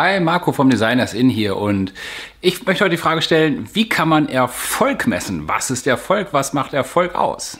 Hi, 0.00 0.20
Marco 0.20 0.52
vom 0.52 0.70
Designers 0.70 1.12
In 1.12 1.28
hier 1.28 1.56
und 1.56 1.92
ich 2.40 2.64
möchte 2.64 2.84
heute 2.84 2.92
die 2.92 3.02
Frage 3.02 3.20
stellen, 3.20 3.68
wie 3.72 3.88
kann 3.88 4.08
man 4.08 4.28
Erfolg 4.28 5.08
messen? 5.08 5.48
Was 5.48 5.72
ist 5.72 5.88
Erfolg? 5.88 6.28
Was 6.30 6.52
macht 6.52 6.72
Erfolg 6.72 7.16
aus? 7.16 7.58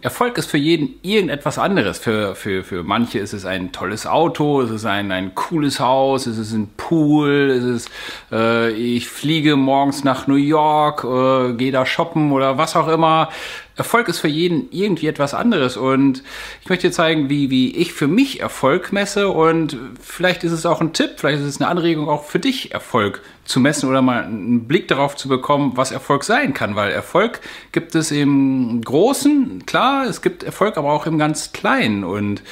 Erfolg 0.00 0.38
ist 0.38 0.50
für 0.50 0.58
jeden 0.58 1.00
irgendetwas 1.02 1.58
anderes. 1.58 1.98
Für, 1.98 2.34
für, 2.34 2.62
für 2.62 2.82
manche 2.82 3.18
ist 3.18 3.32
es 3.32 3.44
ein 3.44 3.72
tolles 3.72 4.06
Auto, 4.06 4.60
es 4.62 4.70
ist 4.70 4.84
ein, 4.84 5.10
ein 5.10 5.34
cooles 5.34 5.80
Haus, 5.80 6.26
es 6.26 6.38
ist 6.38 6.52
ein 6.52 6.70
Pool, 6.76 7.50
es 7.50 7.64
ist, 7.64 7.90
äh, 8.30 8.70
ich 8.70 9.08
fliege 9.08 9.56
morgens 9.56 10.04
nach 10.04 10.26
New 10.26 10.36
York, 10.36 11.04
äh, 11.04 11.54
gehe 11.54 11.72
da 11.72 11.84
shoppen 11.84 12.32
oder 12.32 12.58
was 12.58 12.76
auch 12.76 12.88
immer. 12.88 13.28
Erfolg 13.78 14.08
ist 14.08 14.18
für 14.18 14.28
jeden 14.28 14.68
irgendwie 14.72 15.06
etwas 15.06 15.34
anderes. 15.34 15.76
Und 15.76 16.24
ich 16.60 16.68
möchte 16.68 16.88
dir 16.88 16.92
zeigen, 16.92 17.30
wie, 17.30 17.48
wie 17.48 17.76
ich 17.76 17.92
für 17.92 18.08
mich 18.08 18.40
Erfolg 18.40 18.92
messe. 18.92 19.28
Und 19.28 19.76
vielleicht 20.02 20.42
ist 20.42 20.50
es 20.50 20.66
auch 20.66 20.80
ein 20.80 20.92
Tipp, 20.92 21.12
vielleicht 21.16 21.38
ist 21.38 21.46
es 21.46 21.60
eine 21.60 21.70
Anregung 21.70 22.08
auch 22.08 22.24
für 22.24 22.40
dich 22.40 22.72
Erfolg 22.72 23.22
zu 23.44 23.60
messen 23.60 23.88
oder 23.88 24.02
mal 24.02 24.24
einen 24.24 24.66
Blick 24.66 24.88
darauf 24.88 25.14
zu 25.14 25.28
bekommen, 25.28 25.72
was 25.76 25.92
Erfolg 25.92 26.24
sein 26.24 26.52
kann, 26.52 26.74
weil 26.74 26.90
Erfolg 26.90 27.40
gibt 27.72 27.94
es 27.94 28.10
im 28.10 28.82
Großen, 28.84 29.64
klar, 29.64 30.04
es 30.06 30.20
gibt 30.20 30.42
Erfolg 30.42 30.76
aber 30.76 30.92
auch 30.92 31.06
im 31.06 31.16
ganz 31.16 31.52
Kleinen. 31.52 32.02
Und 32.02 32.42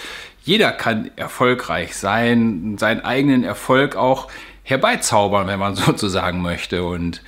jeder 0.45 0.71
kann 0.71 1.11
erfolgreich 1.17 1.97
sein, 1.97 2.79
seinen 2.79 3.01
eigenen 3.01 3.43
Erfolg 3.43 3.97
auch 3.97 4.29
herbeizaubern, 4.63 5.49
wenn 5.49 5.59
man 5.59 5.75
sozusagen 5.75 6.41
möchte. 6.41 6.85
Und 6.85 7.21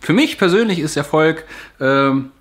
für 0.00 0.14
mich 0.14 0.38
persönlich 0.38 0.78
ist 0.78 0.96
Erfolg, 0.96 1.44
ähm, 1.80 2.32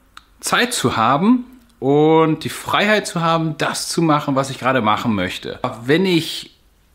Zeit 0.42 0.74
zu 0.74 0.98
haben 0.98 1.46
und 1.80 2.44
die 2.44 2.50
Freiheit 2.50 3.08
zu 3.08 3.22
haben, 3.22 3.56
das 3.58 3.88
zu 3.88 4.02
machen, 4.02 4.36
was 4.36 4.50
ich 4.50 4.60
gerade 4.60 4.82
machen 4.82 5.16
möchte. 5.16 5.60
Wenn 5.86 6.06
ich 6.06 6.52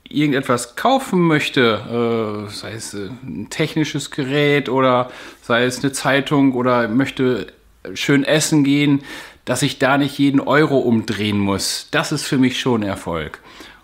irgendetwas 0.09 0.77
kaufen 0.77 1.21
möchte, 1.21 2.47
äh, 2.47 2.53
sei 2.53 2.73
es 2.73 2.95
äh, 2.95 3.09
ein 3.25 3.49
technisches 3.51 4.11
Gerät 4.13 4.69
oder 4.69 5.11
sei 5.43 5.65
es 5.65 5.83
eine 5.83 5.93
Zeitung 5.93 6.53
oder 6.53 6.87
möchte 6.87 7.49
schön 7.95 8.23
essen 8.23 8.63
gehen, 8.63 9.03
dass 9.45 9.63
ich 9.63 9.79
da 9.79 9.99
nicht 9.99 10.19
jeden 10.19 10.41
Euro 10.41 10.79
umdrehen 10.79 11.39
muss. 11.39 11.89
Das 11.91 12.13
ist 12.13 12.25
für 12.25 12.39
mich 12.39 12.61
schon 12.61 12.83
Erfolg. 12.83 13.41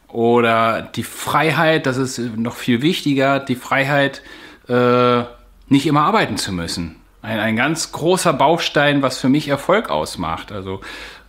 Oder 0.08 0.82
die 0.82 1.04
Freiheit, 1.04 1.86
das 1.86 1.96
ist 1.96 2.18
noch 2.36 2.54
viel 2.54 2.82
wichtiger, 2.82 3.40
die 3.40 3.56
Freiheit, 3.56 4.22
äh, 4.68 5.22
nicht 5.68 5.86
immer 5.86 6.02
arbeiten 6.02 6.36
zu 6.36 6.52
müssen 6.52 7.01
ein, 7.22 7.38
ein 7.38 7.56
ganz 7.56 7.92
großer 7.92 8.32
Baustein, 8.32 9.00
was 9.00 9.18
für 9.18 9.28
mich 9.28 9.48
Erfolg 9.48 9.90
ausmacht. 9.90 10.50
Also 10.50 10.80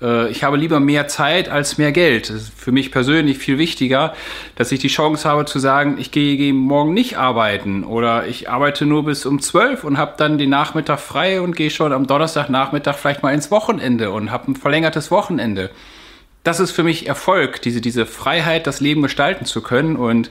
äh, 0.02 0.30
ich 0.30 0.44
habe 0.44 0.58
lieber 0.58 0.80
mehr 0.80 1.08
Zeit 1.08 1.50
als 1.50 1.78
mehr 1.78 1.92
Geld. 1.92 2.30
Das 2.30 2.36
ist 2.38 2.54
für 2.60 2.72
mich 2.72 2.92
persönlich 2.92 3.38
viel 3.38 3.60
wichtiger, 3.60 4.14
dass 4.56 4.72
ich 4.72 4.80
die 4.80 4.88
Chance 4.88 5.30
habe 5.30 5.46
zu 5.46 5.60
sagen, 5.60 5.98
ich 6.00 6.12
gehe, 6.12 6.36
gehe 6.36 6.54
morgen 6.54 6.94
nicht 6.94 7.18
arbeiten 7.18 7.84
oder 7.84 8.26
ich 8.28 8.50
arbeite 8.50 8.88
nur 8.88 9.06
bis 9.06 9.26
um 9.26 9.40
zwölf 9.40 9.84
und 9.84 9.98
habe 9.98 10.16
dann 10.18 10.40
den 10.40 10.50
Nachmittag 10.50 11.00
frei 11.00 11.40
und 11.40 11.56
gehe 11.56 11.70
schon 11.70 11.94
am 11.94 12.08
Donnerstagnachmittag 12.08 12.96
vielleicht 12.96 13.24
mal 13.24 13.34
ins 13.34 13.52
Wochenende 13.52 14.12
und 14.12 14.32
habe 14.32 14.52
ein 14.52 14.56
verlängertes 14.56 15.12
Wochenende. 15.12 15.70
Das 16.44 16.60
ist 16.60 16.72
für 16.72 16.84
mich 16.84 17.08
Erfolg, 17.08 17.62
diese, 17.62 17.80
diese 17.80 18.06
Freiheit, 18.06 18.68
das 18.68 18.82
Leben 18.82 19.02
gestalten 19.02 19.46
zu 19.46 19.62
können. 19.62 19.96
Und 19.96 20.30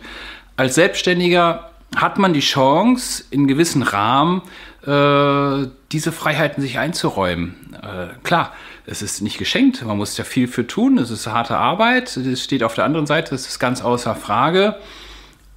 als 0.56 0.74
Selbstständiger 0.74 1.71
hat 1.96 2.18
man 2.18 2.32
die 2.32 2.40
Chance, 2.40 3.24
in 3.30 3.46
gewissen 3.46 3.82
Rahmen 3.82 4.42
äh, 4.86 5.68
diese 5.92 6.12
Freiheiten 6.12 6.62
sich 6.62 6.78
einzuräumen. 6.78 7.76
Äh, 7.82 8.08
klar, 8.22 8.52
es 8.86 9.02
ist 9.02 9.20
nicht 9.20 9.38
geschenkt, 9.38 9.84
man 9.84 9.96
muss 9.96 10.16
ja 10.16 10.24
viel 10.24 10.48
für 10.48 10.66
tun, 10.66 10.98
es 10.98 11.10
ist 11.10 11.26
harte 11.26 11.56
Arbeit, 11.56 12.16
es 12.16 12.42
steht 12.42 12.62
auf 12.62 12.74
der 12.74 12.84
anderen 12.84 13.06
Seite, 13.06 13.30
das 13.30 13.46
ist 13.46 13.58
ganz 13.58 13.82
außer 13.82 14.14
Frage. 14.14 14.76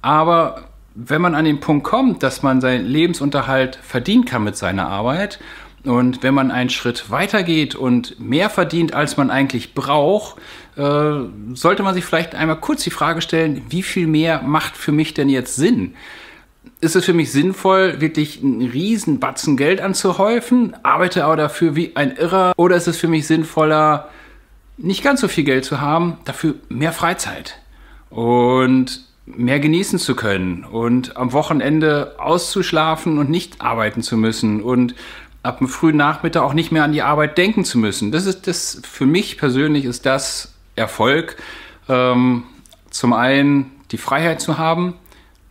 Aber 0.02 0.68
wenn 0.94 1.20
man 1.20 1.34
an 1.34 1.44
den 1.44 1.60
Punkt 1.60 1.84
kommt, 1.84 2.22
dass 2.22 2.42
man 2.42 2.60
seinen 2.60 2.86
Lebensunterhalt 2.86 3.76
verdienen 3.82 4.24
kann 4.24 4.44
mit 4.44 4.56
seiner 4.56 4.88
Arbeit 4.88 5.38
und 5.86 6.22
wenn 6.22 6.34
man 6.34 6.50
einen 6.50 6.70
Schritt 6.70 7.10
weiter 7.10 7.42
geht 7.42 7.74
und 7.74 8.20
mehr 8.20 8.50
verdient, 8.50 8.94
als 8.94 9.16
man 9.16 9.30
eigentlich 9.30 9.74
braucht, 9.74 10.36
äh, 10.76 11.12
sollte 11.54 11.82
man 11.82 11.94
sich 11.94 12.04
vielleicht 12.04 12.34
einmal 12.34 12.60
kurz 12.60 12.82
die 12.82 12.90
Frage 12.90 13.22
stellen, 13.22 13.62
wie 13.68 13.82
viel 13.82 14.06
mehr 14.06 14.42
macht 14.42 14.76
für 14.76 14.92
mich 14.92 15.14
denn 15.14 15.28
jetzt 15.28 15.56
Sinn? 15.56 15.94
ist 16.80 16.96
es 16.96 17.04
für 17.04 17.14
mich 17.14 17.32
sinnvoll, 17.32 18.00
wirklich 18.00 18.42
einen 18.42 18.62
riesen 18.62 19.18
Batzen 19.18 19.56
Geld 19.56 19.80
anzuhäufen, 19.80 20.76
arbeite 20.82 21.24
aber 21.24 21.36
dafür 21.36 21.74
wie 21.74 21.96
ein 21.96 22.16
Irrer? 22.16 22.52
Oder 22.56 22.76
ist 22.76 22.86
es 22.86 22.98
für 22.98 23.08
mich 23.08 23.26
sinnvoller, 23.26 24.08
nicht 24.76 25.02
ganz 25.02 25.20
so 25.20 25.28
viel 25.28 25.44
Geld 25.44 25.64
zu 25.64 25.80
haben, 25.80 26.18
dafür 26.24 26.54
mehr 26.68 26.92
Freizeit 26.92 27.58
und 28.10 29.04
mehr 29.24 29.58
genießen 29.58 29.98
zu 29.98 30.14
können 30.14 30.64
und 30.64 31.16
am 31.16 31.32
Wochenende 31.32 32.14
auszuschlafen 32.18 33.18
und 33.18 33.30
nicht 33.30 33.60
arbeiten 33.60 34.02
zu 34.02 34.16
müssen 34.16 34.62
und 34.62 34.94
ab 35.46 35.58
dem 35.58 35.68
frühen 35.68 35.96
Nachmittag 35.96 36.42
auch 36.42 36.54
nicht 36.54 36.72
mehr 36.72 36.84
an 36.84 36.92
die 36.92 37.02
Arbeit 37.02 37.38
denken 37.38 37.64
zu 37.64 37.78
müssen. 37.78 38.12
Das 38.12 38.26
ist 38.26 38.46
das, 38.46 38.80
für 38.84 39.06
mich 39.06 39.38
persönlich 39.38 39.84
ist 39.84 40.04
das 40.04 40.52
Erfolg. 40.74 41.36
Ähm, 41.88 42.44
zum 42.90 43.12
einen 43.12 43.70
die 43.90 43.98
Freiheit 43.98 44.40
zu 44.40 44.58
haben, 44.58 44.94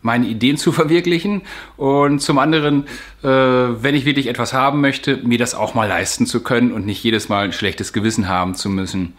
meine 0.01 0.27
Ideen 0.27 0.57
zu 0.57 0.71
verwirklichen 0.71 1.41
und 1.77 2.19
zum 2.19 2.37
anderen, 2.37 2.85
äh, 3.23 3.27
wenn 3.27 3.95
ich 3.95 4.05
wirklich 4.05 4.27
etwas 4.27 4.53
haben 4.53 4.81
möchte, 4.81 5.17
mir 5.17 5.37
das 5.37 5.55
auch 5.55 5.73
mal 5.73 5.87
leisten 5.87 6.25
zu 6.25 6.43
können 6.43 6.71
und 6.71 6.85
nicht 6.85 7.03
jedes 7.03 7.29
Mal 7.29 7.45
ein 7.45 7.53
schlechtes 7.53 7.93
Gewissen 7.93 8.27
haben 8.27 8.55
zu 8.55 8.69
müssen. 8.69 9.13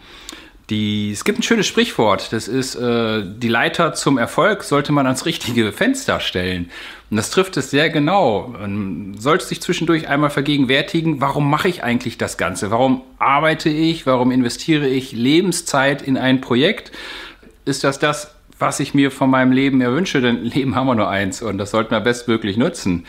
Die, 0.69 1.11
es 1.11 1.23
gibt 1.23 1.39
ein 1.39 1.43
schönes 1.43 1.65
Sprichwort, 1.65 2.33
das 2.33 2.49
ist, 2.49 2.75
äh, 2.75 3.23
die 3.25 3.47
Leiter 3.47 3.93
zum 3.93 4.17
Erfolg 4.17 4.63
sollte 4.63 4.91
man 4.91 5.05
ans 5.05 5.25
richtige 5.25 5.71
Fenster 5.71 6.19
stellen. 6.19 6.69
Und 7.09 7.15
das 7.15 7.29
trifft 7.29 7.55
es 7.55 7.71
sehr 7.71 7.89
genau. 7.89 8.53
Man 8.59 9.15
sollte 9.17 9.45
sich 9.45 9.61
zwischendurch 9.61 10.09
einmal 10.09 10.29
vergegenwärtigen, 10.29 11.21
warum 11.21 11.49
mache 11.49 11.69
ich 11.69 11.83
eigentlich 11.83 12.17
das 12.17 12.37
Ganze? 12.37 12.69
Warum 12.69 13.01
arbeite 13.17 13.69
ich? 13.69 14.05
Warum 14.05 14.29
investiere 14.29 14.87
ich 14.87 15.13
Lebenszeit 15.13 16.01
in 16.01 16.17
ein 16.17 16.41
Projekt? 16.41 16.91
Ist 17.63 17.85
das 17.85 17.97
das, 17.97 18.35
was 18.59 18.81
ich 18.81 18.93
mir 18.93 19.09
von 19.09 19.29
meinem 19.29 19.53
Leben 19.53 19.79
erwünsche, 19.79 20.19
denn 20.19 20.43
Leben 20.43 20.75
haben 20.75 20.87
wir 20.87 20.95
nur 20.95 21.09
eins 21.09 21.41
und 21.41 21.59
das 21.59 21.71
sollten 21.71 21.91
wir 21.91 22.01
bestmöglich 22.01 22.57
nutzen. 22.57 23.05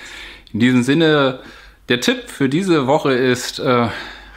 In 0.53 0.61
diesem 0.61 0.85
Sinne, 0.85 1.41
der 1.89 2.01
Tipp 2.01 2.29
für 2.29 2.49
diese 2.49 2.87
Woche 2.87 3.15
ist, 3.15 3.59
äh, 3.59 3.89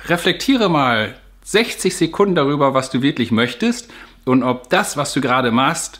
reflektiere 0.08 0.70
mal 0.70 1.14
60 1.52 1.96
Sekunden 1.96 2.36
darüber, 2.36 2.74
was 2.74 2.90
du 2.90 3.02
wirklich 3.02 3.32
möchtest 3.32 3.92
und 4.26 4.44
ob 4.44 4.70
das, 4.70 4.96
was 4.96 5.14
du 5.14 5.22
gerade 5.22 5.52
machst, 5.52 6.00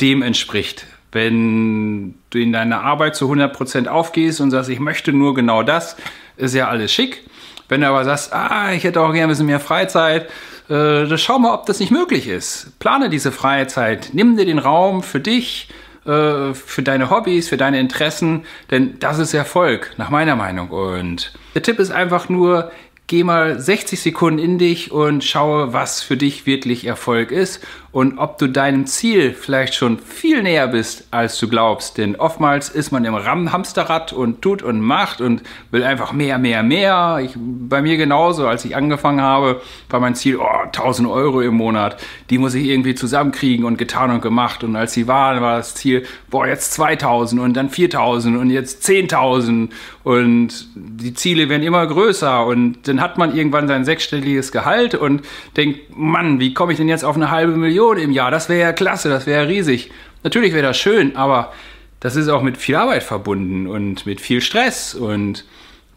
dem 0.00 0.22
entspricht. 0.22 0.86
Wenn 1.12 2.14
du 2.30 2.38
in 2.38 2.52
deiner 2.52 2.82
Arbeit 2.82 3.16
zu 3.16 3.30
100% 3.32 3.86
aufgehst 3.86 4.40
und 4.40 4.50
sagst, 4.50 4.68
ich 4.68 4.80
möchte 4.80 5.12
nur 5.12 5.34
genau 5.34 5.62
das, 5.62 5.96
ist 6.36 6.54
ja 6.54 6.68
alles 6.68 6.92
schick. 6.92 7.22
Wenn 7.68 7.82
du 7.82 7.86
aber 7.86 8.04
sagst, 8.04 8.32
ah, 8.32 8.72
ich 8.72 8.84
hätte 8.84 9.00
auch 9.00 9.12
gerne 9.12 9.24
ein 9.24 9.28
bisschen 9.28 9.46
mehr 9.46 9.60
Freizeit, 9.60 10.28
äh, 10.68 11.16
schau 11.16 11.38
mal, 11.38 11.54
ob 11.54 11.66
das 11.66 11.80
nicht 11.80 11.92
möglich 11.92 12.26
ist. 12.26 12.78
Plane 12.78 13.08
diese 13.08 13.32
freie 13.32 13.66
Zeit. 13.66 14.10
Nimm 14.12 14.36
dir 14.36 14.46
den 14.46 14.58
Raum 14.58 15.02
für 15.02 15.20
dich, 15.20 15.68
äh, 16.06 16.54
für 16.54 16.82
deine 16.82 17.10
Hobbys, 17.10 17.48
für 17.48 17.56
deine 17.56 17.78
Interessen, 17.78 18.44
denn 18.70 18.98
das 18.98 19.18
ist 19.18 19.34
Erfolg, 19.34 19.92
nach 19.96 20.10
meiner 20.10 20.36
Meinung. 20.36 20.70
Und 20.70 21.32
der 21.54 21.62
Tipp 21.62 21.78
ist 21.78 21.90
einfach 21.90 22.28
nur, 22.28 22.70
geh 23.08 23.24
mal 23.24 23.58
60 23.58 24.00
Sekunden 24.00 24.38
in 24.38 24.58
dich 24.58 24.92
und 24.92 25.24
schaue, 25.24 25.72
was 25.72 26.02
für 26.02 26.16
dich 26.16 26.46
wirklich 26.46 26.84
Erfolg 26.84 27.32
ist 27.32 27.66
und 27.98 28.18
ob 28.18 28.38
du 28.38 28.46
deinem 28.46 28.86
Ziel 28.86 29.34
vielleicht 29.34 29.74
schon 29.74 29.98
viel 29.98 30.44
näher 30.44 30.68
bist, 30.68 31.08
als 31.10 31.36
du 31.40 31.48
glaubst. 31.48 31.98
Denn 31.98 32.14
oftmals 32.14 32.68
ist 32.68 32.92
man 32.92 33.04
im 33.04 33.16
Hamsterrad 33.16 34.12
und 34.12 34.40
tut 34.40 34.62
und 34.62 34.80
macht 34.80 35.20
und 35.20 35.42
will 35.72 35.82
einfach 35.82 36.12
mehr, 36.12 36.38
mehr, 36.38 36.62
mehr. 36.62 37.18
Ich, 37.24 37.32
bei 37.36 37.82
mir 37.82 37.96
genauso, 37.96 38.46
als 38.46 38.64
ich 38.64 38.76
angefangen 38.76 39.20
habe, 39.20 39.62
war 39.90 39.98
mein 39.98 40.14
Ziel, 40.14 40.36
oh, 40.36 40.46
1000 40.66 41.08
Euro 41.08 41.40
im 41.40 41.54
Monat. 41.54 42.00
Die 42.30 42.38
muss 42.38 42.54
ich 42.54 42.68
irgendwie 42.68 42.94
zusammenkriegen 42.94 43.64
und 43.64 43.78
getan 43.78 44.12
und 44.12 44.22
gemacht. 44.22 44.62
Und 44.62 44.76
als 44.76 44.92
sie 44.92 45.08
waren, 45.08 45.42
war 45.42 45.56
das 45.56 45.74
Ziel, 45.74 46.06
boah, 46.30 46.46
jetzt 46.46 46.74
2000 46.74 47.42
und 47.42 47.54
dann 47.54 47.68
4000 47.68 48.38
und 48.38 48.50
jetzt 48.50 48.88
10.000. 48.88 49.70
Und 50.04 50.68
die 50.76 51.14
Ziele 51.14 51.48
werden 51.48 51.64
immer 51.64 51.84
größer. 51.84 52.46
Und 52.46 52.86
dann 52.86 53.00
hat 53.00 53.18
man 53.18 53.36
irgendwann 53.36 53.66
sein 53.66 53.84
sechsstelliges 53.84 54.52
Gehalt 54.52 54.94
und 54.94 55.22
denkt, 55.56 55.98
Mann, 55.98 56.38
wie 56.38 56.54
komme 56.54 56.70
ich 56.70 56.78
denn 56.78 56.88
jetzt 56.88 57.04
auf 57.04 57.16
eine 57.16 57.32
halbe 57.32 57.56
Million? 57.56 57.87
Million 57.88 58.10
im 58.10 58.12
Jahr, 58.12 58.30
das 58.30 58.48
wäre 58.48 58.60
ja 58.60 58.72
klasse, 58.72 59.08
das 59.08 59.26
wäre 59.26 59.42
ja 59.42 59.48
riesig. 59.48 59.90
Natürlich 60.22 60.52
wäre 60.52 60.66
das 60.66 60.78
schön, 60.78 61.16
aber 61.16 61.52
das 62.00 62.16
ist 62.16 62.28
auch 62.28 62.42
mit 62.42 62.56
viel 62.56 62.76
Arbeit 62.76 63.02
verbunden 63.02 63.66
und 63.66 64.06
mit 64.06 64.20
viel 64.20 64.40
Stress. 64.40 64.94
Und 64.94 65.44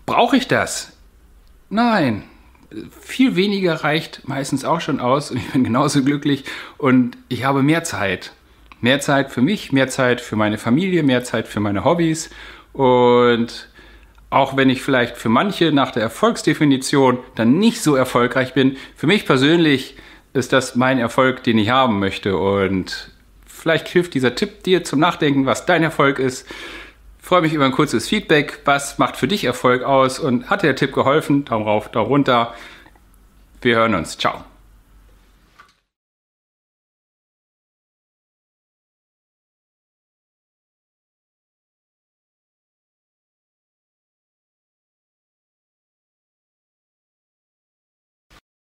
brauche 0.06 0.38
ich 0.38 0.48
das? 0.48 0.94
Nein, 1.70 2.24
viel 3.00 3.36
weniger 3.36 3.84
reicht 3.84 4.28
meistens 4.28 4.66
auch 4.66 4.82
schon 4.82 5.00
aus 5.00 5.32
und 5.32 5.38
ich 5.38 5.52
bin 5.52 5.64
genauso 5.64 6.04
glücklich 6.04 6.44
und 6.78 7.18
ich 7.30 7.44
habe 7.44 7.64
mehr 7.64 7.84
Zeit. 7.84 8.34
Mehr 8.82 9.00
Zeit 9.00 9.32
für 9.32 9.42
mich, 9.42 9.72
mehr 9.72 9.90
Zeit 9.90 10.22
für 10.22 10.36
meine 10.36 10.58
Familie, 10.58 11.04
mehr 11.04 11.24
Zeit 11.24 11.48
für 11.48 11.60
meine 11.60 11.84
Hobbys 11.84 12.30
und 12.74 13.70
auch 14.32 14.56
wenn 14.58 14.70
ich 14.70 14.82
vielleicht 14.82 15.18
für 15.18 15.30
manche 15.30 15.72
nach 15.72 15.92
der 15.92 16.02
Erfolgsdefinition 16.04 17.20
dann 17.36 17.60
nicht 17.60 17.82
so 17.84 17.96
erfolgreich 17.96 18.54
bin, 18.54 18.78
für 18.96 19.06
mich 19.06 19.26
persönlich 19.26 19.98
ist 20.34 20.54
das 20.54 20.76
mein 20.76 20.98
Erfolg, 21.00 21.44
den 21.44 21.58
ich 21.58 21.70
haben 21.70 22.00
möchte. 22.00 22.38
Und 22.38 23.12
vielleicht 23.46 23.88
hilft 23.88 24.14
dieser 24.14 24.36
Tipp 24.36 24.64
dir 24.64 24.84
zum 24.84 25.00
Nachdenken, 25.00 25.46
was 25.46 25.66
dein 25.66 25.84
Erfolg 25.84 26.20
ist. 26.20 26.48
Ich 27.20 27.28
freue 27.28 27.42
mich 27.42 27.54
über 27.54 27.66
ein 27.66 27.72
kurzes 27.72 28.08
Feedback. 28.08 28.60
Was 28.66 28.98
macht 28.98 29.18
für 29.18 29.28
dich 29.28 29.44
Erfolg 29.44 29.84
aus? 29.84 30.20
Und 30.20 30.50
hat 30.50 30.64
der 30.64 30.76
Tipp 30.76 30.94
geholfen? 30.94 31.46
Daumen 31.46 31.66
rauf, 31.66 31.90
Daumen 31.90 32.08
runter. 32.08 32.54
Wir 33.62 33.76
hören 33.76 33.96
uns. 33.96 34.18
Ciao. 34.18 34.51